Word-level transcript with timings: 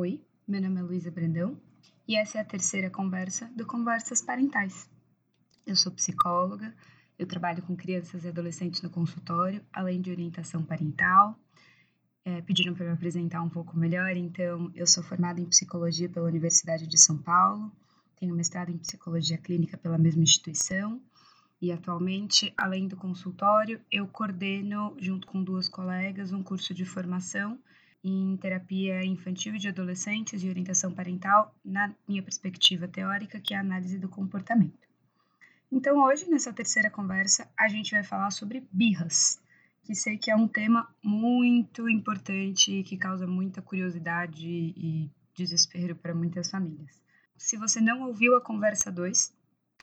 Oi, 0.00 0.24
meu 0.46 0.62
nome 0.62 0.78
é 0.78 0.82
Luísa 0.84 1.10
Brandão 1.10 1.60
e 2.06 2.14
essa 2.14 2.38
é 2.38 2.40
a 2.40 2.44
terceira 2.44 2.88
conversa 2.88 3.50
do 3.56 3.66
Conversas 3.66 4.22
Parentais. 4.22 4.88
Eu 5.66 5.74
sou 5.74 5.90
psicóloga, 5.90 6.72
eu 7.18 7.26
trabalho 7.26 7.64
com 7.64 7.76
crianças 7.76 8.22
e 8.22 8.28
adolescentes 8.28 8.80
no 8.80 8.90
consultório, 8.90 9.60
além 9.72 10.00
de 10.00 10.12
orientação 10.12 10.62
parental. 10.62 11.36
É, 12.24 12.40
pediram 12.42 12.74
para 12.74 12.86
me 12.86 12.92
apresentar 12.92 13.42
um 13.42 13.48
pouco 13.48 13.76
melhor, 13.76 14.16
então 14.16 14.70
eu 14.72 14.86
sou 14.86 15.02
formada 15.02 15.40
em 15.40 15.46
psicologia 15.46 16.08
pela 16.08 16.28
Universidade 16.28 16.86
de 16.86 16.96
São 16.96 17.18
Paulo, 17.18 17.72
tenho 18.14 18.36
mestrado 18.36 18.70
em 18.70 18.78
psicologia 18.78 19.36
clínica 19.36 19.76
pela 19.76 19.98
mesma 19.98 20.22
instituição 20.22 21.02
e 21.60 21.72
atualmente, 21.72 22.54
além 22.56 22.86
do 22.86 22.96
consultório, 22.96 23.80
eu 23.90 24.06
coordeno, 24.06 24.96
junto 25.00 25.26
com 25.26 25.42
duas 25.42 25.68
colegas, 25.68 26.32
um 26.32 26.44
curso 26.44 26.72
de 26.72 26.84
formação 26.84 27.58
em 28.02 28.36
terapia 28.36 29.04
infantil 29.04 29.54
e 29.54 29.58
de 29.58 29.68
adolescentes 29.68 30.42
e 30.42 30.48
orientação 30.48 30.92
parental, 30.92 31.54
na 31.64 31.94
minha 32.06 32.22
perspectiva 32.22 32.86
teórica, 32.86 33.40
que 33.40 33.54
é 33.54 33.56
a 33.56 33.60
análise 33.60 33.98
do 33.98 34.08
comportamento. 34.08 34.88
Então, 35.70 35.98
hoje, 36.02 36.28
nessa 36.30 36.52
terceira 36.52 36.90
conversa, 36.90 37.50
a 37.58 37.68
gente 37.68 37.90
vai 37.90 38.02
falar 38.02 38.30
sobre 38.30 38.66
birras, 38.72 39.38
que 39.82 39.94
sei 39.94 40.16
que 40.16 40.30
é 40.30 40.36
um 40.36 40.48
tema 40.48 40.88
muito 41.02 41.88
importante 41.88 42.82
que 42.84 42.96
causa 42.96 43.26
muita 43.26 43.60
curiosidade 43.60 44.46
e 44.46 45.10
desespero 45.34 45.94
para 45.94 46.14
muitas 46.14 46.50
famílias. 46.50 47.00
Se 47.36 47.56
você 47.56 47.80
não 47.80 48.02
ouviu 48.02 48.36
a 48.36 48.40
conversa 48.40 48.90
2, 48.90 49.32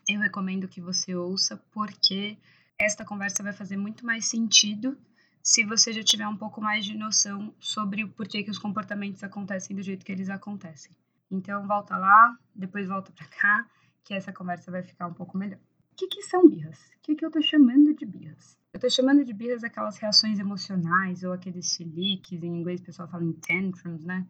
eu 0.10 0.20
recomendo 0.20 0.68
que 0.68 0.82
você 0.82 1.16
ouça, 1.16 1.58
porque 1.72 2.38
esta 2.78 3.06
conversa 3.06 3.42
vai 3.42 3.54
fazer 3.54 3.78
muito 3.78 4.06
mais 4.06 4.26
sentido 4.26 4.98
se 5.46 5.64
você 5.64 5.94
já 5.94 6.04
tiver 6.04 6.28
um 6.28 6.36
pouco 6.36 6.60
mais 6.60 6.84
de 6.84 6.98
noção 6.98 7.54
sobre 7.60 8.04
o 8.04 8.10
porquê 8.10 8.44
que 8.44 8.50
os 8.50 8.58
comportamentos 8.58 9.24
acontecem 9.24 9.76
do 9.76 9.84
jeito 9.84 10.04
que 10.04 10.12
eles 10.12 10.28
acontecem. 10.28 10.92
Então, 11.30 11.68
volta 11.68 11.96
lá, 11.96 12.36
depois 12.56 12.88
volta 12.88 13.12
para 13.12 13.28
cá, 13.28 13.70
que 14.04 14.16
essa 14.16 14.34
conversa 14.34 14.72
vai 14.72 14.82
ficar 14.82 15.06
um 15.06 15.14
pouco 15.14 15.38
melhor. 15.38 15.60
O 15.92 15.96
que, 15.96 16.08
que 16.08 16.24
são 16.24 16.50
birras? 16.50 16.80
O 16.98 17.02
que, 17.04 17.16
que 17.16 17.24
eu 17.24 17.30
estou 17.30 17.44
chamando 17.44 17.94
de 17.94 18.06
birras? 18.08 18.58
Eu 18.74 18.78
estou 18.80 18.90
chamando 18.90 19.24
de 19.24 19.34
birras 19.34 19.64
aquelas 19.64 20.00
reações 20.00 20.40
emocionais 20.40 21.24
ou 21.24 21.32
aqueles 21.32 21.76
chiliques, 21.76 22.42
em 22.42 22.48
inglês 22.48 22.82
o 22.82 22.86
pessoal 22.86 23.08
fala 23.08 23.24
em 23.24 23.34
tantrums, 23.34 24.04
né? 24.04 24.28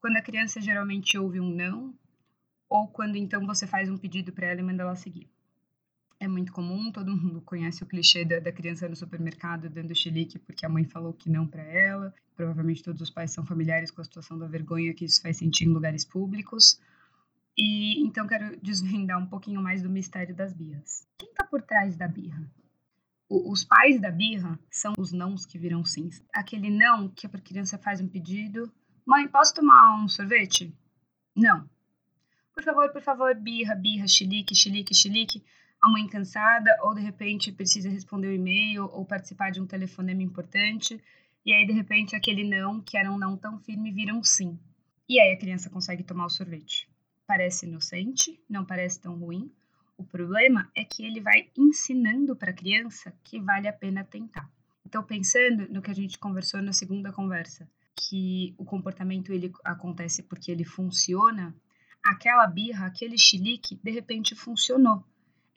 Quando 0.00 0.16
a 0.16 0.22
criança 0.22 0.60
geralmente 0.60 1.18
ouve 1.18 1.40
um 1.40 1.50
não, 1.50 1.92
ou 2.68 2.86
quando 2.86 3.16
então 3.16 3.44
você 3.44 3.66
faz 3.66 3.90
um 3.90 3.98
pedido 3.98 4.32
para 4.32 4.46
ela 4.46 4.60
e 4.60 4.62
manda 4.62 4.84
ela 4.84 4.94
seguir 4.94 5.28
é 6.18 6.26
muito 6.26 6.52
comum, 6.52 6.90
todo 6.90 7.14
mundo 7.14 7.40
conhece 7.42 7.82
o 7.82 7.86
clichê 7.86 8.24
da, 8.24 8.40
da, 8.40 8.50
criança 8.50 8.88
no 8.88 8.96
supermercado 8.96 9.68
dando 9.68 9.94
chilique 9.94 10.38
porque 10.38 10.64
a 10.64 10.68
mãe 10.68 10.84
falou 10.84 11.12
que 11.12 11.28
não 11.28 11.46
para 11.46 11.62
ela. 11.62 12.14
Provavelmente 12.34 12.82
todos 12.82 13.02
os 13.02 13.10
pais 13.10 13.30
são 13.32 13.44
familiares 13.44 13.90
com 13.90 14.00
a 14.00 14.04
situação 14.04 14.38
da 14.38 14.46
vergonha 14.46 14.94
que 14.94 15.04
isso 15.04 15.20
faz 15.20 15.36
sentir 15.36 15.64
em 15.64 15.72
lugares 15.72 16.04
públicos. 16.04 16.80
E 17.56 18.02
então 18.02 18.26
quero 18.26 18.58
desvendar 18.60 19.18
um 19.18 19.26
pouquinho 19.26 19.62
mais 19.62 19.82
do 19.82 19.90
mistério 19.90 20.34
das 20.34 20.54
birras. 20.54 21.06
Quem 21.18 21.28
está 21.28 21.44
por 21.44 21.62
trás 21.62 21.96
da 21.96 22.08
birra? 22.08 22.50
O, 23.28 23.52
os 23.52 23.64
pais 23.64 24.00
da 24.00 24.10
birra 24.10 24.58
são 24.70 24.94
os 24.98 25.12
nãos 25.12 25.44
que 25.44 25.58
viram 25.58 25.84
sims. 25.84 26.22
Aquele 26.32 26.70
não 26.70 27.08
que 27.08 27.26
a 27.26 27.30
criança 27.30 27.76
faz 27.76 28.00
um 28.00 28.08
pedido: 28.08 28.72
Mãe, 29.04 29.28
posso 29.28 29.54
tomar 29.54 30.02
um 30.02 30.08
sorvete? 30.08 30.74
Não. 31.34 31.68
Por 32.54 32.62
favor, 32.62 32.90
por 32.90 33.02
favor, 33.02 33.34
birra, 33.34 33.74
birra, 33.74 34.08
chilique, 34.08 34.54
chilique, 34.54 34.94
chilique 34.94 35.44
a 35.86 35.88
mãe 35.88 36.04
cansada, 36.08 36.76
ou 36.82 36.94
de 36.96 37.00
repente 37.00 37.52
precisa 37.52 37.88
responder 37.88 38.26
o 38.26 38.30
um 38.30 38.34
e-mail 38.34 38.84
ou 38.86 39.04
participar 39.04 39.52
de 39.52 39.60
um 39.60 39.66
telefonema 39.66 40.20
importante, 40.20 41.00
e 41.44 41.54
aí 41.54 41.64
de 41.64 41.72
repente 41.72 42.16
aquele 42.16 42.42
não, 42.42 42.80
que 42.80 42.98
era 42.98 43.10
um 43.10 43.16
não 43.16 43.36
tão 43.36 43.60
firme, 43.60 43.92
vira 43.92 44.12
um 44.12 44.22
sim. 44.22 44.58
E 45.08 45.20
aí 45.20 45.32
a 45.32 45.38
criança 45.38 45.70
consegue 45.70 46.02
tomar 46.02 46.26
o 46.26 46.30
sorvete. 46.30 46.90
Parece 47.24 47.66
inocente, 47.66 48.40
não 48.50 48.64
parece 48.64 49.00
tão 49.00 49.16
ruim. 49.16 49.48
O 49.96 50.02
problema 50.02 50.68
é 50.74 50.84
que 50.84 51.04
ele 51.04 51.20
vai 51.20 51.48
ensinando 51.56 52.34
para 52.34 52.50
a 52.50 52.54
criança 52.54 53.14
que 53.22 53.38
vale 53.38 53.68
a 53.68 53.72
pena 53.72 54.02
tentar. 54.02 54.50
Então, 54.84 55.04
pensando 55.04 55.68
no 55.72 55.80
que 55.80 55.90
a 55.90 55.94
gente 55.94 56.18
conversou 56.18 56.60
na 56.60 56.72
segunda 56.72 57.12
conversa, 57.12 57.68
que 57.94 58.54
o 58.58 58.64
comportamento 58.64 59.32
ele 59.32 59.52
acontece 59.64 60.24
porque 60.24 60.50
ele 60.50 60.64
funciona, 60.64 61.54
aquela 62.02 62.46
birra, 62.48 62.86
aquele 62.86 63.16
chilique, 63.16 63.78
de 63.82 63.90
repente 63.92 64.34
funcionou 64.34 65.04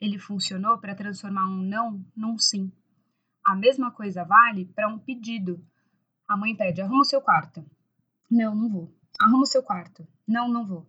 ele 0.00 0.18
funcionou 0.18 0.78
para 0.78 0.94
transformar 0.94 1.46
um 1.46 1.62
não 1.62 2.04
num 2.16 2.38
sim. 2.38 2.72
A 3.44 3.54
mesma 3.54 3.90
coisa 3.90 4.24
vale 4.24 4.64
para 4.64 4.88
um 4.88 4.98
pedido. 4.98 5.64
A 6.28 6.36
mãe 6.36 6.56
pede: 6.56 6.80
arruma 6.80 7.02
o 7.02 7.04
seu 7.04 7.20
quarto. 7.20 7.64
Não, 8.30 8.54
não 8.54 8.68
vou. 8.68 8.94
Arruma 9.20 9.42
o 9.42 9.46
seu 9.46 9.62
quarto. 9.62 10.06
Não, 10.26 10.48
não 10.48 10.66
vou. 10.66 10.88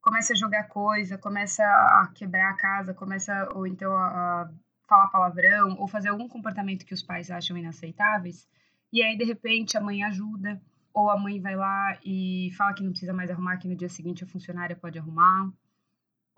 Começa 0.00 0.32
a 0.32 0.36
jogar 0.36 0.68
coisa, 0.68 1.18
começa 1.18 1.62
a 1.64 2.10
quebrar 2.14 2.50
a 2.50 2.56
casa, 2.56 2.94
começa 2.94 3.48
ou 3.54 3.66
então 3.66 3.92
a, 3.92 4.50
falar 4.88 5.08
palavrão 5.08 5.76
ou 5.78 5.88
fazer 5.88 6.08
algum 6.08 6.28
comportamento 6.28 6.84
que 6.84 6.94
os 6.94 7.02
pais 7.02 7.30
acham 7.30 7.56
inaceitáveis. 7.56 8.48
E 8.92 9.02
aí 9.02 9.18
de 9.18 9.24
repente 9.24 9.76
a 9.76 9.80
mãe 9.80 10.02
ajuda 10.04 10.60
ou 10.94 11.10
a 11.10 11.18
mãe 11.18 11.40
vai 11.40 11.56
lá 11.56 11.98
e 12.04 12.50
fala 12.56 12.72
que 12.72 12.82
não 12.82 12.90
precisa 12.90 13.12
mais 13.12 13.30
arrumar, 13.30 13.58
que 13.58 13.68
no 13.68 13.76
dia 13.76 13.88
seguinte 13.88 14.24
a 14.24 14.26
funcionária 14.26 14.74
pode 14.74 14.98
arrumar 14.98 15.52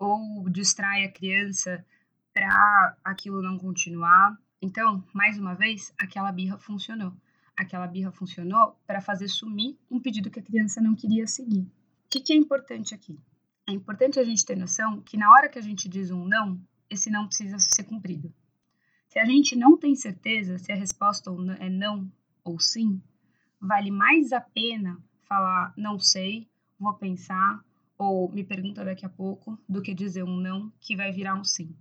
ou 0.01 0.49
distrai 0.49 1.05
a 1.05 1.11
criança 1.11 1.85
para 2.33 2.97
aquilo 3.03 3.39
não 3.39 3.55
continuar. 3.57 4.35
Então, 4.59 5.03
mais 5.13 5.37
uma 5.37 5.53
vez, 5.53 5.93
aquela 5.95 6.31
birra 6.31 6.57
funcionou. 6.57 7.13
Aquela 7.55 7.85
birra 7.85 8.11
funcionou 8.11 8.75
para 8.87 8.99
fazer 8.99 9.27
sumir 9.27 9.77
um 9.91 9.99
pedido 9.99 10.31
que 10.31 10.39
a 10.39 10.43
criança 10.43 10.81
não 10.81 10.95
queria 10.95 11.27
seguir. 11.27 11.61
O 11.61 12.09
que, 12.09 12.19
que 12.19 12.33
é 12.33 12.35
importante 12.35 12.95
aqui? 12.95 13.19
É 13.69 13.71
importante 13.71 14.19
a 14.19 14.23
gente 14.23 14.43
ter 14.43 14.57
noção 14.57 15.01
que 15.01 15.15
na 15.15 15.31
hora 15.31 15.47
que 15.47 15.59
a 15.59 15.61
gente 15.61 15.87
diz 15.87 16.09
um 16.09 16.25
não, 16.25 16.59
esse 16.89 17.11
não 17.11 17.27
precisa 17.27 17.59
ser 17.59 17.83
cumprido. 17.83 18.33
Se 19.07 19.19
a 19.19 19.25
gente 19.25 19.55
não 19.55 19.77
tem 19.77 19.93
certeza 19.93 20.57
se 20.57 20.71
a 20.71 20.75
resposta 20.75 21.29
é 21.59 21.69
não 21.69 22.11
ou 22.43 22.59
sim, 22.59 22.99
vale 23.59 23.91
mais 23.91 24.31
a 24.31 24.41
pena 24.41 24.97
falar 25.27 25.73
não 25.77 25.99
sei, 25.99 26.49
vou 26.79 26.95
pensar, 26.95 27.63
ou 28.09 28.31
me 28.31 28.43
pergunta 28.43 28.83
daqui 28.83 29.05
a 29.05 29.09
pouco, 29.09 29.57
do 29.67 29.81
que 29.81 29.93
dizer 29.93 30.23
um 30.23 30.37
não 30.37 30.71
que 30.79 30.95
vai 30.95 31.11
virar 31.11 31.35
um 31.35 31.43
sim. 31.43 31.75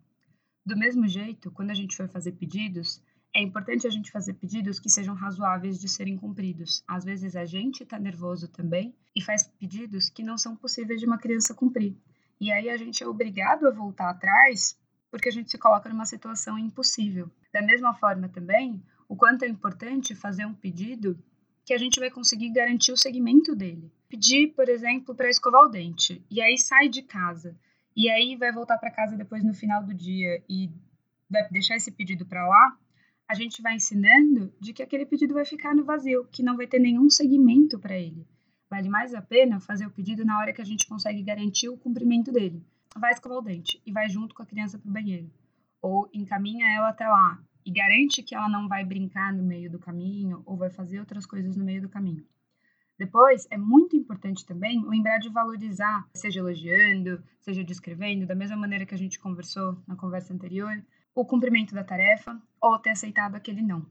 Do 0.64 0.76
mesmo 0.76 1.08
jeito, 1.08 1.50
quando 1.50 1.70
a 1.70 1.74
gente 1.74 1.96
for 1.96 2.08
fazer 2.08 2.32
pedidos, 2.32 3.02
é 3.34 3.40
importante 3.40 3.86
a 3.86 3.90
gente 3.90 4.10
fazer 4.10 4.34
pedidos 4.34 4.78
que 4.78 4.90
sejam 4.90 5.14
razoáveis 5.14 5.80
de 5.80 5.88
serem 5.88 6.16
cumpridos. 6.16 6.82
Às 6.86 7.04
vezes 7.04 7.36
a 7.36 7.44
gente 7.44 7.82
está 7.82 7.98
nervoso 7.98 8.48
também 8.48 8.94
e 9.16 9.22
faz 9.22 9.44
pedidos 9.44 10.08
que 10.08 10.22
não 10.22 10.36
são 10.36 10.54
possíveis 10.56 11.00
de 11.00 11.06
uma 11.06 11.18
criança 11.18 11.54
cumprir. 11.54 11.96
E 12.40 12.50
aí 12.50 12.68
a 12.68 12.76
gente 12.76 13.02
é 13.02 13.06
obrigado 13.06 13.66
a 13.66 13.70
voltar 13.70 14.10
atrás 14.10 14.78
porque 15.10 15.28
a 15.28 15.32
gente 15.32 15.50
se 15.50 15.58
coloca 15.58 15.88
numa 15.88 16.06
situação 16.06 16.58
impossível. 16.58 17.30
Da 17.52 17.62
mesma 17.62 17.94
forma 17.94 18.28
também, 18.28 18.82
o 19.08 19.16
quanto 19.16 19.44
é 19.44 19.48
importante 19.48 20.14
fazer 20.14 20.44
um 20.44 20.54
pedido 20.54 21.18
que 21.70 21.74
a 21.74 21.78
gente 21.78 22.00
vai 22.00 22.10
conseguir 22.10 22.50
garantir 22.50 22.90
o 22.90 22.96
segmento 22.96 23.54
dele 23.54 23.92
pedir, 24.08 24.48
por 24.56 24.68
exemplo, 24.68 25.14
para 25.14 25.30
escovar 25.30 25.62
o 25.62 25.68
dente, 25.68 26.20
e 26.28 26.42
aí 26.42 26.58
sai 26.58 26.88
de 26.88 27.00
casa, 27.00 27.56
e 27.94 28.10
aí 28.10 28.34
vai 28.34 28.50
voltar 28.50 28.76
para 28.76 28.90
casa 28.90 29.16
depois 29.16 29.44
no 29.44 29.54
final 29.54 29.80
do 29.84 29.94
dia 29.94 30.42
e 30.48 30.68
vai 31.30 31.48
deixar 31.48 31.76
esse 31.76 31.92
pedido 31.92 32.26
para 32.26 32.44
lá, 32.44 32.76
a 33.28 33.34
gente 33.34 33.62
vai 33.62 33.76
ensinando 33.76 34.52
de 34.58 34.72
que 34.72 34.82
aquele 34.82 35.06
pedido 35.06 35.32
vai 35.32 35.44
ficar 35.44 35.72
no 35.72 35.84
vazio, 35.84 36.26
que 36.32 36.42
não 36.42 36.56
vai 36.56 36.66
ter 36.66 36.80
nenhum 36.80 37.08
segmento 37.08 37.78
para 37.78 37.96
ele. 37.96 38.26
Vale 38.68 38.88
mais 38.88 39.14
a 39.14 39.22
pena 39.22 39.60
fazer 39.60 39.86
o 39.86 39.92
pedido 39.92 40.24
na 40.24 40.40
hora 40.40 40.52
que 40.52 40.60
a 40.60 40.66
gente 40.66 40.88
consegue 40.88 41.22
garantir 41.22 41.68
o 41.68 41.78
cumprimento 41.78 42.32
dele. 42.32 42.66
Vai 42.96 43.12
escovar 43.12 43.38
o 43.38 43.42
dente 43.42 43.80
e 43.86 43.92
vai 43.92 44.08
junto 44.08 44.34
com 44.34 44.42
a 44.42 44.46
criança 44.46 44.76
para 44.76 44.90
o 44.90 44.92
banheiro. 44.92 45.30
Ou 45.80 46.10
encaminha 46.12 46.66
ela 46.66 46.88
até 46.88 47.06
lá 47.06 47.40
e 47.70 47.72
garante 47.72 48.20
que 48.20 48.34
ela 48.34 48.48
não 48.48 48.66
vai 48.66 48.84
brincar 48.84 49.32
no 49.32 49.44
meio 49.44 49.70
do 49.70 49.78
caminho 49.78 50.42
ou 50.44 50.56
vai 50.56 50.70
fazer 50.70 50.98
outras 50.98 51.24
coisas 51.24 51.56
no 51.56 51.64
meio 51.64 51.80
do 51.80 51.88
caminho. 51.88 52.26
Depois, 52.98 53.46
é 53.48 53.56
muito 53.56 53.96
importante 53.96 54.44
também 54.44 54.84
lembrar 54.84 55.18
de 55.18 55.28
valorizar, 55.28 56.04
seja 56.12 56.40
elogiando, 56.40 57.22
seja 57.38 57.62
descrevendo, 57.62 58.26
da 58.26 58.34
mesma 58.34 58.56
maneira 58.56 58.84
que 58.84 58.94
a 58.94 58.98
gente 58.98 59.20
conversou 59.20 59.80
na 59.86 59.94
conversa 59.94 60.34
anterior, 60.34 60.82
o 61.14 61.24
cumprimento 61.24 61.72
da 61.72 61.84
tarefa 61.84 62.42
ou 62.60 62.76
ter 62.76 62.90
aceitado 62.90 63.36
aquele 63.36 63.62
não. 63.62 63.86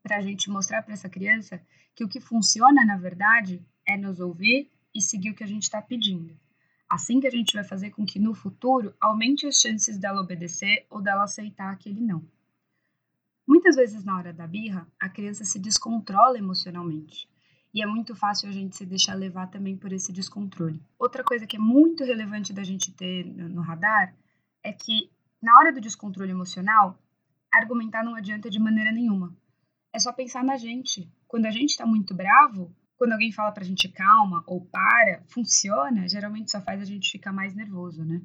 Para 0.00 0.18
a 0.18 0.20
gente 0.20 0.48
mostrar 0.48 0.82
para 0.82 0.94
essa 0.94 1.08
criança 1.08 1.60
que 1.96 2.04
o 2.04 2.08
que 2.08 2.20
funciona, 2.20 2.84
na 2.84 2.96
verdade, 2.96 3.60
é 3.84 3.96
nos 3.96 4.20
ouvir 4.20 4.70
e 4.94 5.02
seguir 5.02 5.30
o 5.30 5.34
que 5.34 5.42
a 5.42 5.48
gente 5.48 5.64
está 5.64 5.82
pedindo. 5.82 6.38
Assim 6.88 7.18
que 7.18 7.26
a 7.26 7.32
gente 7.32 7.52
vai 7.52 7.64
fazer 7.64 7.90
com 7.90 8.06
que 8.06 8.20
no 8.20 8.32
futuro 8.32 8.94
aumente 9.00 9.44
as 9.44 9.60
chances 9.60 9.98
dela 9.98 10.20
obedecer 10.20 10.86
ou 10.88 11.02
dela 11.02 11.24
aceitar 11.24 11.72
aquele 11.72 12.00
não. 12.00 12.24
Muitas 13.48 13.76
vezes 13.76 14.04
na 14.04 14.14
hora 14.14 14.30
da 14.30 14.46
birra, 14.46 14.86
a 15.00 15.08
criança 15.08 15.42
se 15.42 15.58
descontrola 15.58 16.36
emocionalmente 16.36 17.26
e 17.72 17.82
é 17.82 17.86
muito 17.86 18.14
fácil 18.14 18.46
a 18.46 18.52
gente 18.52 18.76
se 18.76 18.84
deixar 18.84 19.14
levar 19.14 19.46
também 19.46 19.74
por 19.74 19.90
esse 19.90 20.12
descontrole. 20.12 20.82
Outra 20.98 21.24
coisa 21.24 21.46
que 21.46 21.56
é 21.56 21.58
muito 21.58 22.04
relevante 22.04 22.52
da 22.52 22.62
gente 22.62 22.92
ter 22.92 23.24
no 23.24 23.62
radar 23.62 24.14
é 24.62 24.70
que 24.70 25.10
na 25.40 25.56
hora 25.58 25.72
do 25.72 25.80
descontrole 25.80 26.30
emocional, 26.30 27.02
argumentar 27.50 28.04
não 28.04 28.14
adianta 28.14 28.50
de 28.50 28.58
maneira 28.58 28.92
nenhuma. 28.92 29.34
É 29.94 29.98
só 29.98 30.12
pensar 30.12 30.44
na 30.44 30.58
gente. 30.58 31.10
Quando 31.26 31.46
a 31.46 31.50
gente 31.50 31.70
está 31.70 31.86
muito 31.86 32.14
bravo, 32.14 32.76
quando 32.98 33.12
alguém 33.12 33.32
fala 33.32 33.50
pra 33.50 33.64
gente 33.64 33.88
calma 33.88 34.44
ou 34.46 34.66
para, 34.66 35.22
funciona, 35.26 36.06
geralmente 36.06 36.50
só 36.50 36.60
faz 36.60 36.82
a 36.82 36.84
gente 36.84 37.10
ficar 37.10 37.32
mais 37.32 37.54
nervoso, 37.54 38.04
né? 38.04 38.20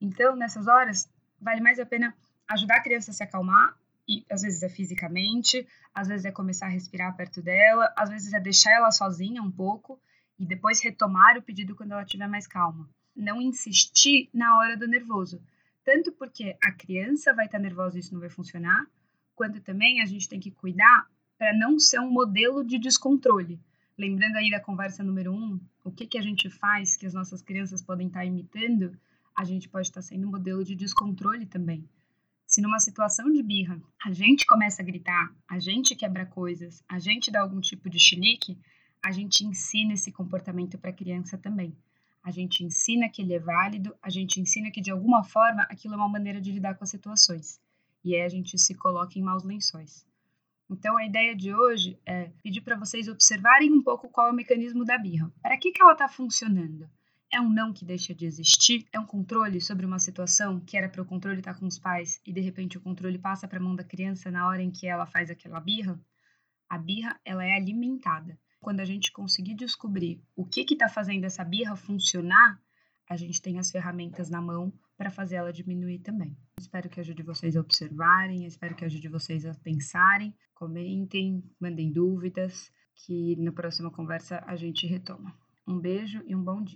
Então, 0.00 0.34
nessas 0.34 0.66
horas, 0.66 1.06
vale 1.38 1.60
mais 1.60 1.78
a 1.78 1.84
pena 1.84 2.16
ajudar 2.48 2.76
a 2.76 2.82
criança 2.82 3.10
a 3.10 3.14
se 3.14 3.22
acalmar, 3.22 3.76
e 4.08 4.24
às 4.30 4.42
vezes 4.42 4.62
é 4.62 4.68
fisicamente, 4.68 5.66
às 5.94 6.08
vezes 6.08 6.24
é 6.24 6.30
começar 6.30 6.66
a 6.66 6.70
respirar 6.70 7.16
perto 7.16 7.40
dela, 7.42 7.92
às 7.96 8.10
vezes 8.10 8.32
é 8.32 8.40
deixar 8.40 8.72
ela 8.72 8.90
sozinha 8.90 9.42
um 9.42 9.50
pouco 9.50 10.00
e 10.38 10.44
depois 10.44 10.82
retomar 10.82 11.38
o 11.38 11.42
pedido 11.42 11.74
quando 11.74 11.92
ela 11.92 12.02
estiver 12.02 12.28
mais 12.28 12.46
calma. 12.46 12.88
Não 13.16 13.40
insistir 13.40 14.28
na 14.32 14.58
hora 14.58 14.76
do 14.76 14.86
nervoso, 14.86 15.40
tanto 15.84 16.12
porque 16.12 16.56
a 16.62 16.72
criança 16.72 17.32
vai 17.32 17.46
estar 17.46 17.58
nervosa 17.58 17.96
e 17.96 18.00
isso 18.00 18.12
não 18.12 18.20
vai 18.20 18.30
funcionar, 18.30 18.86
quanto 19.34 19.60
também 19.60 20.00
a 20.00 20.06
gente 20.06 20.28
tem 20.28 20.40
que 20.40 20.50
cuidar 20.50 21.08
para 21.38 21.56
não 21.56 21.78
ser 21.78 22.00
um 22.00 22.10
modelo 22.10 22.64
de 22.64 22.78
descontrole. 22.78 23.60
Lembrando 23.96 24.36
aí 24.36 24.50
da 24.50 24.60
conversa 24.60 25.04
número 25.04 25.32
um, 25.32 25.60
o 25.84 25.90
que, 25.90 26.06
que 26.06 26.18
a 26.18 26.22
gente 26.22 26.50
faz 26.50 26.96
que 26.96 27.06
as 27.06 27.14
nossas 27.14 27.42
crianças 27.42 27.82
podem 27.82 28.08
estar 28.08 28.24
imitando, 28.24 28.98
a 29.36 29.44
gente 29.44 29.68
pode 29.68 29.88
estar 29.88 30.02
sendo 30.02 30.26
um 30.26 30.30
modelo 30.30 30.64
de 30.64 30.74
descontrole 30.74 31.46
também. 31.46 31.88
Se 32.54 32.60
numa 32.60 32.78
situação 32.78 33.32
de 33.32 33.42
birra 33.42 33.82
a 34.00 34.12
gente 34.12 34.46
começa 34.46 34.80
a 34.80 34.84
gritar, 34.84 35.34
a 35.50 35.58
gente 35.58 35.96
quebra 35.96 36.24
coisas, 36.24 36.84
a 36.88 37.00
gente 37.00 37.28
dá 37.28 37.40
algum 37.40 37.60
tipo 37.60 37.90
de 37.90 37.98
chilique, 37.98 38.56
a 39.04 39.10
gente 39.10 39.44
ensina 39.44 39.94
esse 39.94 40.12
comportamento 40.12 40.78
para 40.78 40.90
a 40.90 40.92
criança 40.92 41.36
também. 41.36 41.76
A 42.22 42.30
gente 42.30 42.62
ensina 42.62 43.08
que 43.08 43.22
ele 43.22 43.34
é 43.34 43.40
válido, 43.40 43.92
a 44.00 44.08
gente 44.08 44.40
ensina 44.40 44.70
que 44.70 44.80
de 44.80 44.92
alguma 44.92 45.24
forma 45.24 45.62
aquilo 45.62 45.94
é 45.94 45.96
uma 45.96 46.08
maneira 46.08 46.40
de 46.40 46.52
lidar 46.52 46.76
com 46.76 46.84
as 46.84 46.90
situações. 46.90 47.60
E 48.04 48.14
aí 48.14 48.22
a 48.22 48.28
gente 48.28 48.56
se 48.56 48.72
coloca 48.76 49.18
em 49.18 49.22
maus 49.22 49.42
lençóis. 49.42 50.06
Então 50.70 50.96
a 50.96 51.04
ideia 51.04 51.34
de 51.34 51.52
hoje 51.52 51.98
é 52.06 52.30
pedir 52.40 52.60
para 52.60 52.76
vocês 52.76 53.08
observarem 53.08 53.72
um 53.72 53.82
pouco 53.82 54.08
qual 54.08 54.28
é 54.28 54.30
o 54.30 54.32
mecanismo 54.32 54.84
da 54.84 54.96
birra. 54.96 55.28
Para 55.42 55.58
que, 55.58 55.72
que 55.72 55.82
ela 55.82 55.94
está 55.94 56.06
funcionando? 56.06 56.88
É 57.32 57.40
um 57.40 57.48
não 57.48 57.72
que 57.72 57.84
deixa 57.84 58.14
de 58.14 58.26
existir? 58.26 58.86
É 58.92 59.00
um 59.00 59.06
controle 59.06 59.60
sobre 59.60 59.84
uma 59.84 59.98
situação 59.98 60.60
que 60.60 60.76
era 60.76 60.88
para 60.88 61.02
o 61.02 61.06
controle 61.06 61.38
estar 61.38 61.54
tá 61.54 61.58
com 61.58 61.66
os 61.66 61.78
pais 61.78 62.20
e 62.24 62.32
de 62.32 62.40
repente 62.40 62.78
o 62.78 62.80
controle 62.80 63.18
passa 63.18 63.48
para 63.48 63.58
a 63.58 63.62
mão 63.62 63.74
da 63.74 63.82
criança 63.82 64.30
na 64.30 64.48
hora 64.48 64.62
em 64.62 64.70
que 64.70 64.86
ela 64.86 65.06
faz 65.06 65.30
aquela 65.30 65.60
birra? 65.60 65.98
A 66.68 66.78
birra 66.78 67.18
ela 67.24 67.44
é 67.44 67.56
alimentada. 67.56 68.38
Quando 68.60 68.80
a 68.80 68.84
gente 68.84 69.12
conseguir 69.12 69.54
descobrir 69.54 70.22
o 70.34 70.46
que 70.46 70.60
está 70.62 70.88
fazendo 70.88 71.24
essa 71.24 71.44
birra 71.44 71.76
funcionar, 71.76 72.58
a 73.08 73.16
gente 73.16 73.42
tem 73.42 73.58
as 73.58 73.70
ferramentas 73.70 74.30
na 74.30 74.40
mão 74.40 74.72
para 74.96 75.10
fazer 75.10 75.36
ela 75.36 75.52
diminuir 75.52 75.98
também. 75.98 76.36
Espero 76.58 76.88
que 76.88 77.00
ajude 77.00 77.22
vocês 77.22 77.56
a 77.56 77.60
observarem, 77.60 78.46
espero 78.46 78.74
que 78.74 78.84
ajude 78.84 79.08
vocês 79.08 79.44
a 79.44 79.54
pensarem, 79.54 80.34
comentem, 80.54 81.42
mandem 81.60 81.92
dúvidas, 81.92 82.72
que 82.94 83.36
na 83.36 83.52
próxima 83.52 83.90
conversa 83.90 84.42
a 84.46 84.56
gente 84.56 84.86
retoma. 84.86 85.36
Um 85.66 85.78
beijo 85.78 86.22
e 86.26 86.34
um 86.34 86.42
bom 86.42 86.62
dia. 86.62 86.72